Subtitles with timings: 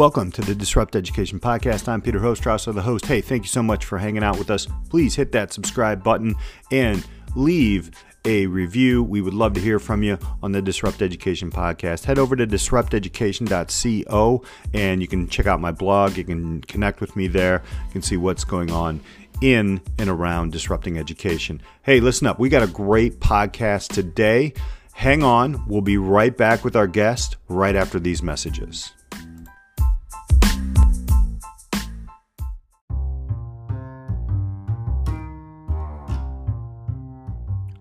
[0.00, 1.86] Welcome to the Disrupt Education Podcast.
[1.86, 3.04] I'm Peter Hostrawser, the host.
[3.04, 4.66] Hey, thank you so much for hanging out with us.
[4.88, 6.36] Please hit that subscribe button
[6.72, 7.90] and leave
[8.24, 9.02] a review.
[9.02, 12.06] We would love to hear from you on the Disrupt Education podcast.
[12.06, 14.42] Head over to disrupteducation.co
[14.72, 16.16] and you can check out my blog.
[16.16, 17.62] You can connect with me there.
[17.88, 19.02] You can see what's going on
[19.42, 21.60] in and around disrupting education.
[21.82, 22.38] Hey, listen up.
[22.38, 24.54] We got a great podcast today.
[24.94, 25.62] Hang on.
[25.68, 28.94] We'll be right back with our guest right after these messages.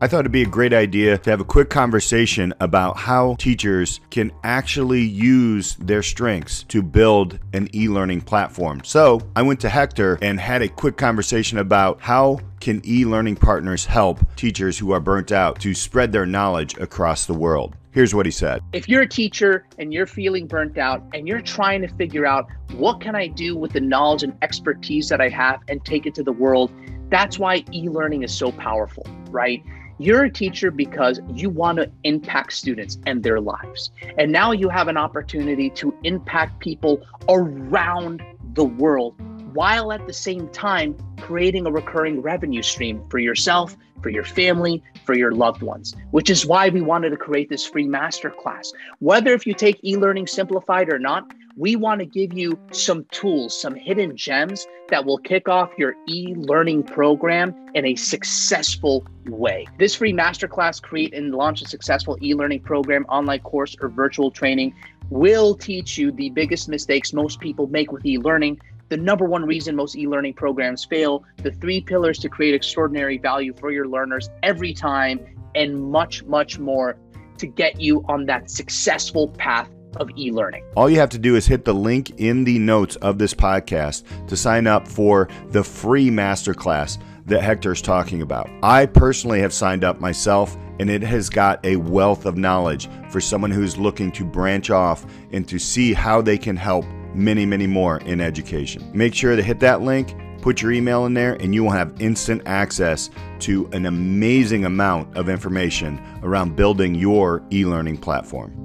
[0.02, 4.00] I thought it'd be a great idea to have a quick conversation about how teachers
[4.10, 8.80] can actually use their strengths to build an e learning platform.
[8.86, 13.86] So I went to Hector and had a quick conversation about how can e-learning partners
[13.86, 17.76] help teachers who are burnt out to spread their knowledge across the world?
[17.92, 18.62] Here's what he said.
[18.74, 22.48] If you're a teacher and you're feeling burnt out and you're trying to figure out
[22.74, 26.16] what can I do with the knowledge and expertise that I have and take it
[26.16, 26.72] to the world,
[27.10, 29.64] that's why e-learning is so powerful, right?
[29.98, 33.92] You're a teacher because you want to impact students and their lives.
[34.18, 39.16] And now you have an opportunity to impact people around the world
[39.54, 44.82] while at the same time creating a recurring revenue stream for yourself, for your family,
[45.04, 48.68] for your loved ones, which is why we wanted to create this free masterclass.
[49.00, 51.30] Whether if you take e-learning simplified or not,
[51.60, 55.94] we want to give you some tools, some hidden gems that will kick off your
[56.08, 59.68] e learning program in a successful way.
[59.78, 64.32] This free masterclass, create and launch a successful e learning program, online course, or virtual
[64.32, 64.74] training
[65.10, 68.62] will teach you the biggest mistakes most people make with e learning.
[68.88, 73.18] The number one reason most e learning programs fail, the three pillars to create extraordinary
[73.18, 75.20] value for your learners every time,
[75.56, 76.98] and much, much more
[77.38, 80.64] to get you on that successful path of e learning.
[80.76, 84.04] All you have to do is hit the link in the notes of this podcast
[84.28, 88.50] to sign up for the free masterclass that Hector's talking about.
[88.64, 93.22] I personally have signed up myself, and it has got a wealth of knowledge for
[93.22, 97.68] someone who's looking to branch off and to see how they can help many, many
[97.68, 98.90] more in education.
[98.94, 100.16] Make sure to hit that link.
[100.42, 105.18] Put your email in there, and you will have instant access to an amazing amount
[105.18, 108.56] of information around building your e learning platform.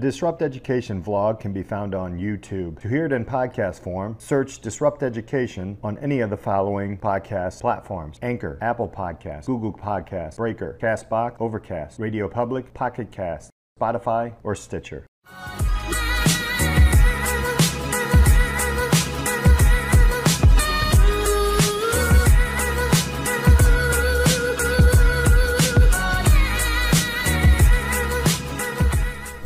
[0.00, 2.80] Disrupt Education vlog can be found on YouTube.
[2.80, 7.60] To hear it in podcast form, search Disrupt Education on any of the following podcast
[7.60, 14.54] platforms Anchor, Apple Podcasts, Google Podcasts, Breaker, Castbox, Overcast, Radio Public, Pocket Cast, Spotify, or
[14.54, 15.06] Stitcher.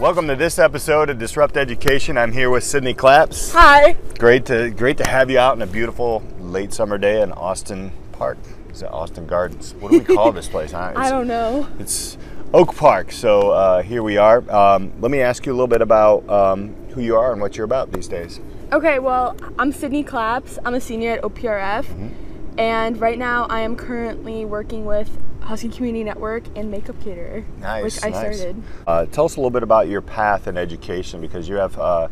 [0.04, 2.19] Welcome to this episode of Disrupt Education.
[2.19, 3.53] I'm here with Sydney Claps.
[3.53, 3.97] Hi.
[4.19, 7.91] Great to great to have you out on a beautiful late summer day in Austin
[8.12, 8.37] Park.
[8.69, 9.72] Is it Austin Gardens?
[9.72, 10.75] What do we call this place?
[10.75, 11.66] I don't know.
[11.78, 12.19] It's
[12.53, 13.12] Oak Park.
[13.12, 14.44] So uh, here we are.
[14.54, 17.56] Um, let me ask you a little bit about um, who you are and what
[17.56, 18.41] you're about these days.
[18.72, 20.59] Okay, well, I'm Sydney Claps.
[20.66, 21.86] I'm a senior at OPRF.
[21.86, 22.24] Mm-hmm.
[22.56, 25.10] And right now I am currently working with
[25.41, 28.38] Husky Community Network and Makeup Caterer, nice, which I nice.
[28.38, 28.62] started.
[28.87, 32.09] Uh, tell us a little bit about your path in education because you have uh,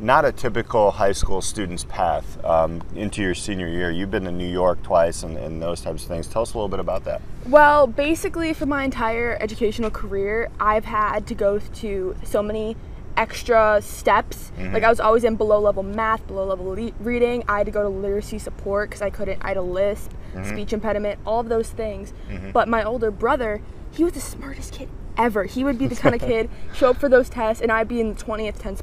[0.00, 3.90] not a typical high school student's path um, into your senior year.
[3.90, 6.26] You've been to New York twice and, and, those types of things.
[6.26, 7.22] Tell us a little bit about that.
[7.46, 12.76] Well, basically, for my entire educational career, I've had to go to so many
[13.16, 14.52] extra steps.
[14.56, 14.74] Mm-hmm.
[14.74, 17.44] Like I was always in below level math, below level le- reading.
[17.48, 19.42] I had to go to literacy support because I couldn't.
[19.42, 20.48] I had a lisp, mm-hmm.
[20.48, 22.12] speech impediment, all of those things.
[22.28, 22.52] Mm-hmm.
[22.52, 25.44] But my older brother, he was the smartest kid ever.
[25.44, 28.00] He would be the kind of kid show up for those tests, and I'd be
[28.00, 28.82] in the twentieth, tenth,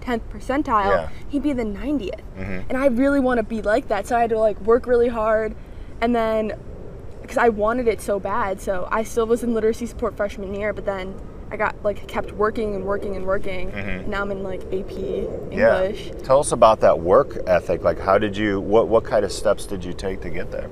[0.00, 0.88] tenth percentile.
[0.88, 1.08] Yeah.
[1.28, 2.60] He'd be the 90th, mm-hmm.
[2.68, 4.06] and I really want to be like that.
[4.06, 5.54] So I had to like work really hard,
[6.00, 6.52] and then
[7.22, 8.60] because I wanted it so bad.
[8.60, 11.14] So I still was in literacy support freshman year, but then
[11.52, 13.70] I got like kept working and working and working.
[13.70, 13.88] Mm-hmm.
[13.88, 16.06] And now I'm in like AP English.
[16.06, 16.22] Yeah.
[16.24, 17.82] Tell us about that work ethic.
[17.82, 18.58] Like, how did you?
[18.58, 20.70] What what kind of steps did you take to get there?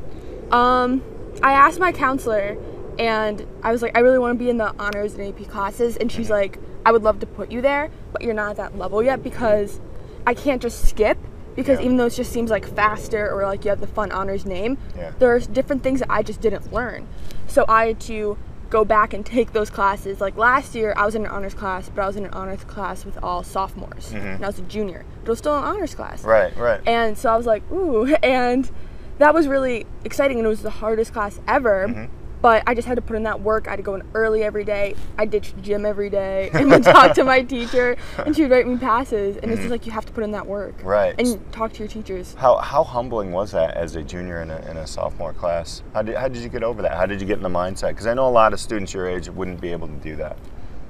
[0.50, 1.02] Um,
[1.42, 2.56] I asked my counselor,
[2.98, 5.98] and I was like, I really want to be in the honors and AP classes,
[5.98, 6.32] and she's mm-hmm.
[6.32, 9.22] like, I would love to put you there, but you're not at that level yet
[9.22, 9.80] because
[10.26, 11.18] I can't just skip
[11.56, 11.84] because yeah.
[11.84, 14.78] even though it just seems like faster or like you have the fun honors name,
[14.96, 15.12] yeah.
[15.18, 17.06] there's different things that I just didn't learn.
[17.48, 18.38] So I had to
[18.70, 20.20] go back and take those classes.
[20.20, 22.64] Like last year, I was in an honors class, but I was in an honors
[22.64, 24.26] class with all sophomores, mm-hmm.
[24.26, 26.24] and I was a junior, but it was still an honors class.
[26.24, 26.80] Right, right.
[26.86, 28.70] And so I was like, ooh, and
[29.18, 31.88] that was really exciting, and it was the hardest class ever.
[31.88, 32.19] Mm-hmm.
[32.42, 33.66] But I just had to put in that work.
[33.66, 34.94] I had to go in early every day.
[35.18, 38.66] I ditched gym every day and then talk to my teacher, and she would write
[38.66, 39.36] me passes.
[39.36, 40.86] And it's just like you have to put in that work, Mm-hmm.
[40.86, 41.14] Right.
[41.18, 42.34] And talk to your teachers.
[42.34, 45.82] How, how humbling was that as a junior in a, in a sophomore class?
[45.94, 46.96] How did, how did you get over that?
[46.96, 47.90] How did you get in the mindset?
[47.90, 50.36] Because I know a lot of students your age wouldn't be able to do that.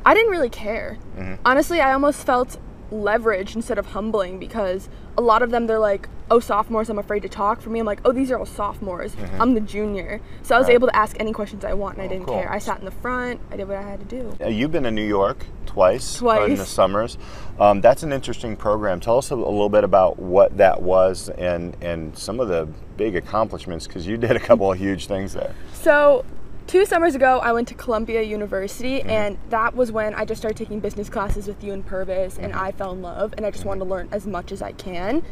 [0.04, 0.98] I didn't really care.
[1.16, 1.34] Mm-hmm.
[1.44, 2.58] Honestly, I almost felt
[2.90, 4.88] leverage instead of humbling because
[5.20, 7.86] a lot of them they're like, "Oh, sophomores, I'm afraid to talk." For me, I'm
[7.86, 9.14] like, "Oh, these are all sophomores.
[9.38, 10.68] I'm the junior." So I was Mm-hmm.
[10.70, 10.74] Right.
[10.74, 12.34] able to ask any questions I want and I didn't cool.
[12.40, 12.50] care.
[12.50, 13.40] I sat in the front.
[13.52, 14.50] I did what I had to do.
[14.50, 17.18] You've been to New York twice, uh, in the summers.
[17.60, 18.98] Um, that's an interesting program.
[19.00, 22.66] Tell us a, a little bit about what that was and and some of the
[22.96, 25.54] big accomplishments because you did a couple of huge things there.
[25.74, 26.24] So,
[26.70, 29.10] two summers ago, I went to Columbia University, Mm-hmm.
[29.10, 32.52] and that was when I just started taking business classes with you and Purvis, and
[32.52, 32.64] Mm-hmm.
[32.64, 35.24] I fell in love, and I just wanted to learn as much as I can.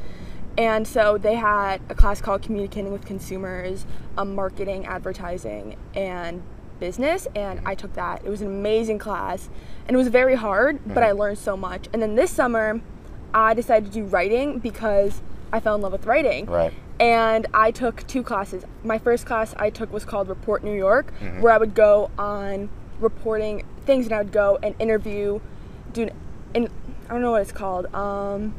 [0.57, 3.87] And so they had a class called Communicating with Consumers,
[4.17, 6.43] um, Marketing, Advertising, and
[6.81, 8.25] Business, and I took that.
[8.25, 9.49] It was an amazing class,
[9.87, 11.87] and it was very hard, but I learned so much.
[11.93, 12.81] And then this summer,
[13.33, 16.73] I decided to do writing because I fell in love with writing Right.
[17.01, 18.65] And I took two classes.
[18.85, 21.41] My first class I took was called Report New York, Mm-hmm.
[21.43, 22.69] where I would go on
[23.01, 25.41] reporting things, and I would go and interview,
[25.93, 26.09] do
[26.55, 26.69] an,
[27.09, 28.55] I don't know what it's called, um,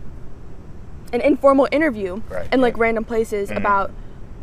[1.12, 2.82] an informal interview Right, in like right.
[2.82, 3.92] random places about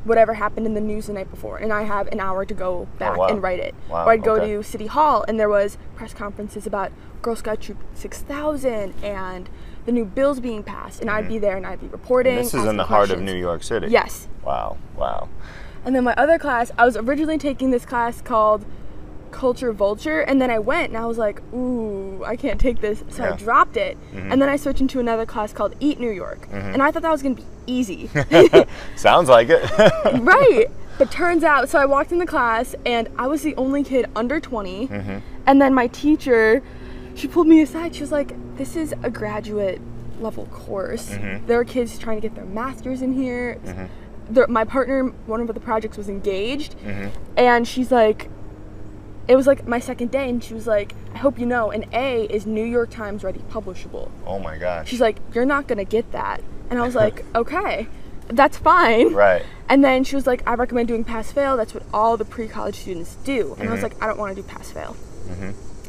[0.04, 2.86] whatever happened in the news the night before, and I have an hour to go
[2.98, 3.26] back Oh, wow.
[3.28, 3.74] and write it.
[3.88, 4.52] Wow, Or I'd go okay.
[4.54, 6.92] to City Hall, and there was press conferences about
[7.22, 9.48] Girl Scout Troop 6000 and
[9.86, 12.34] the new bills being passed, and I'd be there and I'd be reporting.
[12.34, 12.42] Mm-hmm.
[12.42, 13.20] This is in the heart of.
[13.20, 13.88] New York City.
[13.88, 14.28] Yes.
[14.44, 14.76] Wow.
[14.96, 15.28] Wow.
[15.84, 18.64] And then my other class, I was originally taking this class called
[19.30, 23.04] Culture Vulture, and then I went and I was like, ooh, I can't take this.
[23.08, 23.34] So Yeah.
[23.34, 23.96] I dropped it.
[24.12, 26.48] And then I switched into another class called Eat New York.
[26.50, 28.10] And I thought that was gonna be easy.
[28.96, 29.62] Sounds like it.
[30.20, 30.66] right.
[30.98, 34.06] But turns out, so I walked in the class and I was the only kid
[34.16, 34.88] under 20.
[34.88, 35.18] Mm-hmm.
[35.46, 36.62] And then my teacher,
[37.16, 37.94] she pulled me aside.
[37.94, 39.80] She was like, this is a graduate
[40.20, 41.10] level course.
[41.10, 41.46] Mm-hmm.
[41.46, 43.58] There are kids trying to get their master's in here.
[44.30, 46.76] There, my partner, one of the projects was engaged.
[46.78, 47.08] Mm-hmm.
[47.36, 48.28] And she's like,
[49.28, 51.84] it was like my second day, and she was like, I hope you know, an
[51.92, 54.10] A is New York Times ready publishable.
[54.26, 54.88] oh my gosh.
[54.88, 56.40] She's like, You're not gonna get that.
[56.70, 57.88] And I was like, Okay,
[58.28, 59.12] that's fine.
[59.14, 59.42] right.
[59.68, 61.56] And then she was like, I recommend doing pass fail.
[61.56, 63.56] That's what all the pre college students do.
[63.58, 63.94] And I was Mm-hmm.
[63.94, 64.96] like, I don't want to do pass fail.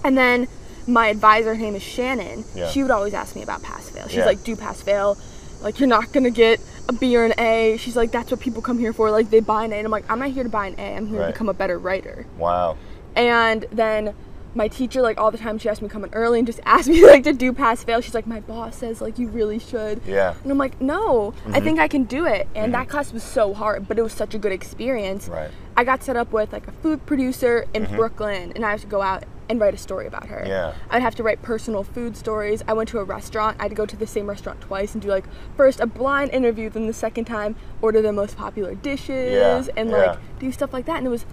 [0.03, 0.47] And then
[0.87, 2.69] my advisor, her name is Shannon, Yeah.
[2.69, 4.07] she would always ask me about pass fail.
[4.07, 4.25] She's Yeah.
[4.25, 5.17] like, Do pass fail.
[5.61, 7.77] Like, you're not going to get a B or an A.
[7.77, 9.09] She's like, That's what people come here for.
[9.11, 9.77] Like, they buy an A.
[9.77, 10.95] And I'm like, I'm not here to buy an A.
[10.95, 11.25] I'm here Right.
[11.27, 12.25] to become a better writer.
[12.37, 12.77] Wow.
[13.15, 14.13] And then
[14.55, 16.59] my teacher, like all the time, she asked me to come in early and just
[16.65, 18.01] asked me like to do pass fail.
[18.01, 20.01] She's like, my boss says like you really should.
[20.05, 20.33] Yeah.
[20.43, 21.55] And I'm like, no, Mm-hmm.
[21.55, 22.47] I think I can do it.
[22.55, 25.27] And that class was so hard, but it was such a good experience.
[25.27, 25.51] Right.
[25.77, 28.87] I got set up with like a food producer in Brooklyn, and I had to
[28.87, 30.39] go out and write a story about her.
[30.39, 30.49] Mm-hmm.
[30.49, 30.73] Yeah.
[30.89, 32.63] I'd have to write personal food stories.
[32.67, 33.57] I went to a restaurant.
[33.59, 35.25] I had to go to the same restaurant twice and do like
[35.55, 39.89] first a blind interview, then the second time order the most popular dishes Yeah, and
[39.89, 39.97] yeah.
[39.97, 40.97] like do stuff like that.
[40.97, 41.25] And it was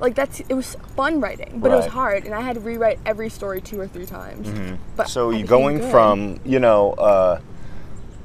[0.00, 2.98] like that's it was fun writing, but it was hard, and I had to rewrite
[3.06, 4.48] every story two or three times.
[4.48, 5.02] Mm-hmm.
[5.06, 5.90] So you going good.
[5.92, 7.40] from you know uh,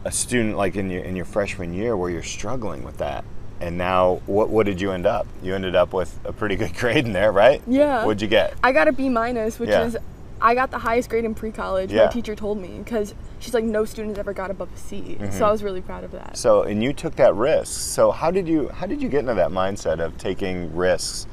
[0.04, 3.24] a student like in your in your freshman year where you're struggling with that,
[3.62, 5.28] and now what what did you end up?
[5.42, 7.62] You ended up with a pretty good grade in there, right?
[7.68, 8.06] Yeah.
[8.06, 8.54] What'd you get?
[8.64, 9.86] I got a B minus, which Yeah.
[9.86, 9.98] is
[10.40, 11.92] I got the highest grade in pre-college.
[11.92, 12.06] Yeah.
[12.06, 15.18] My teacher told me because she's like, no students ever got above a C.
[15.20, 15.32] Mm-hmm.
[15.32, 16.38] So I was really proud of that.
[16.38, 17.74] So and you took that risk.
[17.80, 21.26] So how did you how did you get into that mindset of taking risks?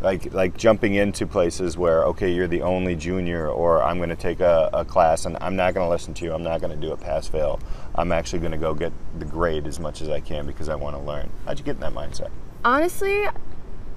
[0.00, 4.16] Like like jumping into places where okay you're the only junior or I'm going to
[4.16, 6.70] take a, a class and I'm not going to listen to you I'm not going
[6.72, 7.58] to do a pass fail
[7.96, 10.76] I'm actually going to go get the grade as much as I can because I
[10.76, 11.30] want to learn.
[11.44, 12.30] How'd you get in that mindset?
[12.64, 13.24] Honestly,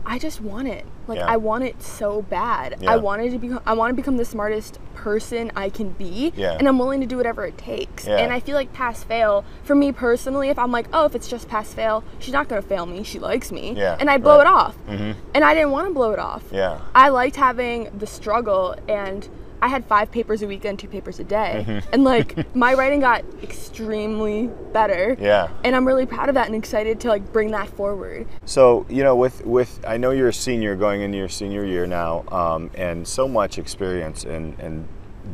[0.05, 0.85] I just want it.
[1.07, 1.27] Like Yeah.
[1.27, 2.77] I want it so bad.
[2.79, 2.91] Yeah.
[2.91, 3.61] I wanted to become.
[3.65, 6.31] I want to become the smartest person I can be.
[6.35, 6.55] Yeah.
[6.57, 8.05] And I'm willing to do whatever it takes.
[8.07, 8.17] Yeah.
[8.17, 10.49] And I feel like pass fail for me personally.
[10.49, 13.03] If I'm like, oh, if it's just pass fail, she's not gonna fail me.
[13.03, 13.73] She likes me.
[13.75, 14.41] Yeah, And I blow right.
[14.41, 14.77] it off.
[14.87, 15.19] Mm-hmm.
[15.33, 16.43] And I didn't want to blow it off.
[16.51, 16.79] Yeah.
[16.93, 19.27] I liked having the struggle and.
[19.61, 21.65] I had five papers a week and two papers a day.
[21.67, 21.93] Mm-hmm.
[21.93, 25.15] And like my writing got extremely better.
[25.19, 25.49] Yeah.
[25.63, 28.27] And I'm really proud of that and excited to like bring that forward.
[28.45, 31.85] So you know, with with I know you're a senior going into your senior year
[31.85, 34.87] now, um, and so much experience in, in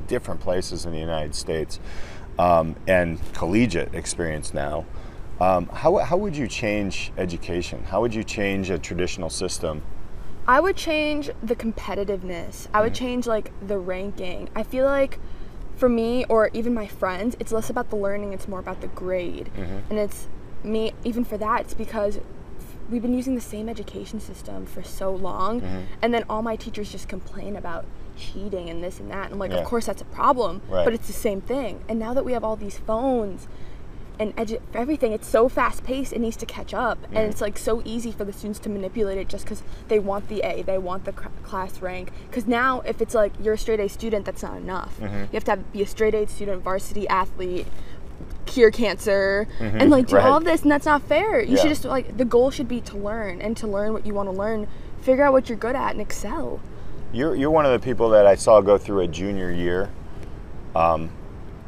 [0.07, 1.79] different places in the United States,
[2.37, 4.85] um, and collegiate experience now.
[5.39, 7.83] Um, how how would you change education?
[7.83, 9.83] How would you change a traditional system?
[10.47, 12.67] I would change the competitiveness.
[12.73, 14.49] I would change like the ranking.
[14.55, 15.19] I feel like
[15.75, 18.87] for me or even my friends, it's less about the learning, it's more about the
[18.87, 19.51] grade.
[19.89, 20.27] And it's
[20.63, 22.19] me even for that, it's because
[22.89, 25.81] we've been using the same education system for so long, Mm-hmm.
[26.01, 27.85] and then all my teachers just complain about
[28.17, 29.25] cheating and this and that.
[29.25, 29.57] And I'm like, Yeah.
[29.57, 30.85] of course that's a problem, Right.
[30.85, 31.83] but it's the same thing.
[31.89, 33.47] And now that we have all these phones
[34.19, 36.11] and edu- everything, it's so fast paced.
[36.13, 37.17] It needs to catch up, Mm-hmm.
[37.17, 40.27] and it's like so easy for the students to manipulate it just because they want
[40.27, 42.11] the A, they want the cr- class rank.
[42.29, 44.99] Because now, if it's like you're a straight A student, that's not enough.
[44.99, 45.15] Mm-hmm.
[45.21, 47.67] You have to have, be a straight A student, varsity athlete,
[48.45, 50.25] cure cancer, and like do right.
[50.25, 51.41] all of this, and that's not fair.
[51.41, 51.61] You Yeah.
[51.61, 54.29] should just like the goal should be to learn and to learn what you want
[54.29, 54.67] to learn,
[55.01, 56.59] figure out what you're good at, and excel.
[57.13, 59.89] You're, you're one of the people that I saw go through a junior year,
[60.75, 61.09] um,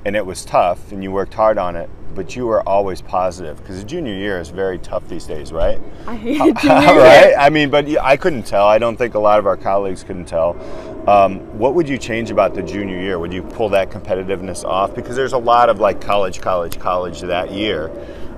[0.06, 3.58] and it was tough, and you worked hard on it, but you were always positive
[3.58, 5.80] because the junior year is very tough these days, right?
[6.08, 7.34] I hate junior right?
[7.38, 8.68] I mean, but I couldn't tell.
[8.68, 10.56] I don't think a lot of our colleagues couldn't tell.
[11.10, 13.20] Um, what would you change about the junior year?
[13.20, 14.96] Would you pull that competitiveness off?
[14.96, 17.92] Because there's a lot of like college, college, college that year.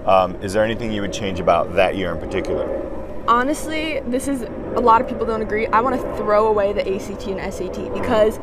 [0.06, 2.91] Um, is there anything you would change about that year in particular?
[3.27, 5.68] honestly, this is a lot of people don't agree.
[5.68, 8.39] I want to throw away the ACT and SAT because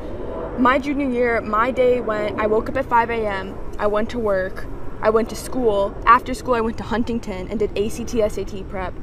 [0.58, 2.38] my junior year, my day went.
[2.38, 3.56] I woke up at 5 a.m.
[3.78, 4.66] I went to work.
[5.00, 5.96] I went to school.
[6.06, 8.94] After school, I went to Huntington and did ACT SAT prep.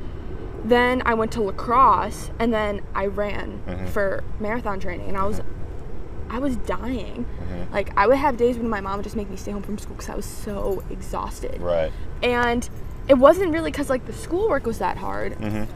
[0.63, 3.85] Then I went to lacrosse and then I ran mm-hmm.
[3.87, 5.41] for marathon training and I was
[6.27, 7.25] I was dying.
[7.25, 7.73] Mm-hmm.
[7.73, 9.77] Like I would have days when my mom would just make me stay home from
[9.77, 11.91] school because I was so exhausted Right.
[12.23, 12.67] and
[13.07, 15.71] it wasn't really because like the schoolwork was that hard mm-hmm.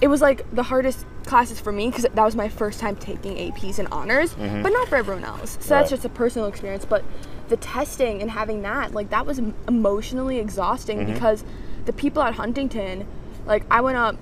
[0.00, 3.36] it was like the hardest classes for me because that was my first time taking
[3.36, 4.62] aps and honors mm-hmm.
[4.62, 5.52] but not for everyone else.
[5.52, 5.80] So Right.
[5.80, 7.04] that's just a personal experience but
[7.48, 9.38] the testing and having that like that was
[9.68, 11.12] emotionally exhausting mm-hmm.
[11.12, 11.44] because
[11.84, 13.06] the people at huntington
[13.46, 14.16] like i went up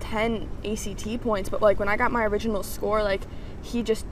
[0.00, 3.22] 10 act points but like when i got my original score like
[3.62, 4.06] he just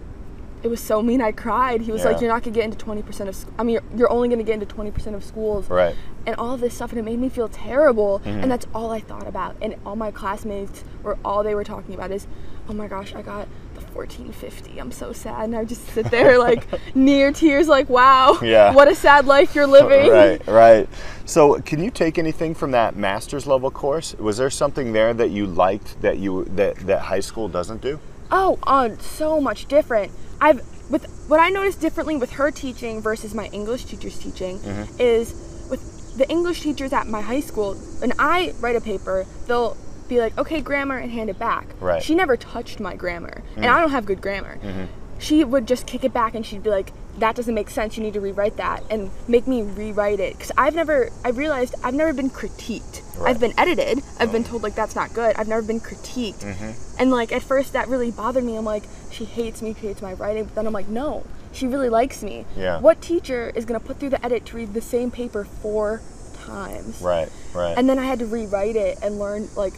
[0.66, 3.28] it was so mean i cried he was like you're not gonna get into 20%
[3.28, 5.94] of sc- i mean you're, you're only gonna get into 20% of schools Right.
[6.26, 8.40] and all of this stuff and it made me feel terrible Mm-hmm.
[8.42, 11.94] and that's all i thought about and all my classmates were all they were talking
[11.94, 12.26] about is
[12.68, 16.10] oh my gosh i got the 1450 i'm so sad and i would just sit
[16.10, 18.72] there like near tears like wow Yeah.
[18.72, 20.88] what a sad life you're living Right, right.
[21.26, 24.14] So, can you take anything from that master's level course?
[24.14, 27.98] Was there something there that you liked that you that that high school doesn't do?
[28.30, 30.12] Oh on so much different.
[30.40, 35.00] I've with what i noticed differently with her teaching versus my english teacher's teaching Mm-hmm.
[35.00, 39.76] is with the english teachers at my high school when i write a paper they'll
[40.08, 41.66] be like okay grammar and hand it back.
[41.80, 42.00] Right.
[42.00, 43.68] she never touched my grammar and mm.
[43.68, 44.58] i don't have good grammar.
[44.62, 44.84] Mm-hmm.
[45.18, 48.02] She would just kick it back and she'd be like that doesn't make sense you
[48.02, 50.34] need to rewrite that and make me rewrite it.
[50.34, 53.02] Because i've never i realized i've never been critiqued.
[53.18, 53.30] Right.
[53.30, 54.02] i've been edited.
[54.18, 55.36] I've been told like that's not good.
[55.36, 56.40] I've never been critiqued.
[56.40, 57.00] Mm-hmm.
[57.00, 58.56] And like at first that really bothered me.
[58.56, 61.66] I'm like she hates me she hates my writing but then i'm like no she
[61.66, 62.44] really likes me.
[62.56, 62.80] Yeah.
[62.80, 66.02] what teacher is going to put through the edit to read the same paper four
[66.44, 67.00] times?
[67.00, 67.76] Right, right.
[67.76, 69.72] and then I had to rewrite it and learn like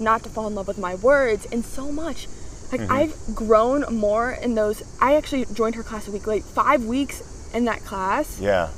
[0.00, 1.46] not to fall in love with my words.
[1.52, 2.26] And so much.
[2.72, 2.92] Like Mm-hmm.
[2.92, 4.82] I've grown more in those.
[5.00, 7.22] I actually joined her class a week late, five weeks
[7.52, 8.68] in that class yeah.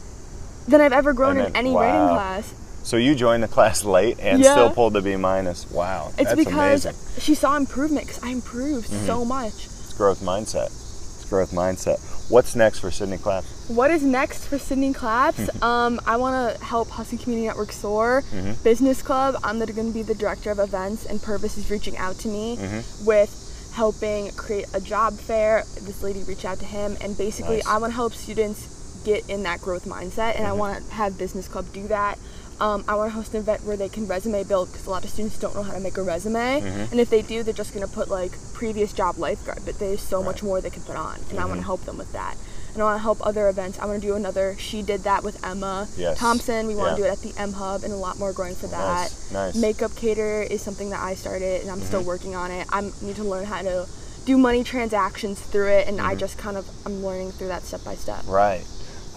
[0.67, 2.55] than I've ever grown And in then- any writing class.
[2.85, 4.53] So you joined the class late and Yeah.
[4.53, 5.71] still pulled the B minus.
[5.71, 6.93] Wow, It's that's because amazing.
[6.93, 7.21] Mm-hmm.
[7.21, 9.53] she saw improvement because I improved so much.
[9.67, 10.67] It's growth mindset.
[10.67, 12.01] It's growth mindset.
[12.31, 13.69] What's next for Sydney Claps?
[13.69, 15.39] What is next for Sydney Claps?
[15.43, 15.63] Mm-hmm.
[15.63, 18.25] um, I want to help Husky Community Network soar.
[18.65, 22.17] Business Club, I'm going to be the director of events, and Purvis is reaching out
[22.21, 23.05] to me Mm-hmm.
[23.05, 23.42] with
[23.73, 25.65] helping create a job fair.
[25.83, 27.67] This lady reached out to him, and basically, Nice.
[27.67, 30.59] I want to help students get in that growth mindset, and I Mm-hmm.
[30.59, 32.19] want to have Business Club do that.
[32.61, 35.03] Um, I want to host an event where they can resume build because a lot
[35.05, 36.93] of students don't know how to make a resume, Mm-hmm.
[36.93, 40.01] and if they do, they're just going to put like previous job lifeguard, but there's
[40.01, 41.49] so much more they can put on, and I Mm-hmm.
[41.49, 42.37] want to help them with that.
[42.75, 43.79] And I want to help other events.
[43.79, 44.57] I want to do another.
[44.59, 46.19] She did that with Emma Yes.
[46.19, 46.67] Thompson.
[46.67, 46.97] We want Yeah.
[46.97, 48.79] to do it at the M Hub, and a lot more growing for that.
[49.11, 49.53] Nice, nice.
[49.53, 49.61] Mm-hmm.
[49.61, 52.67] Makeup cater is something that I started, and I'm still working on it.
[52.71, 53.87] I need to learn how to
[54.25, 56.07] do money transactions through it, and Mm-hmm.
[56.07, 58.23] I just kind of I'm learning through that step by step.
[58.27, 58.65] Right.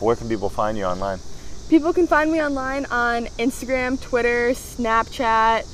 [0.02, 1.20] Where can people find you online?
[1.70, 5.66] People can find me online on Instagram, Twitter, Snapchat,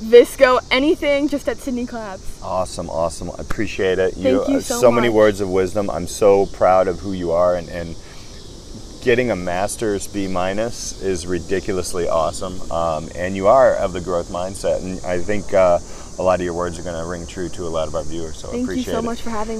[0.00, 2.42] VSCO, anything, just at Sydney Claps.
[2.42, 3.30] Awesome, awesome.
[3.30, 4.14] I appreciate it.
[4.14, 5.90] Thank you uh, so many words of wisdom.
[5.90, 7.94] I'm so proud of who you are, and, and
[9.02, 12.60] getting a master's B minus is ridiculously awesome.
[12.70, 15.78] Um, and you are of the growth mindset, and I think uh,
[16.18, 18.04] a lot of your words are going to ring true to a lot of our
[18.04, 18.36] viewers.
[18.36, 19.02] So I Thank you so it.
[19.02, 19.58] much for having me.